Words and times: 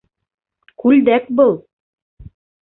Күлдәк 0.85 1.29
был! 1.41 1.55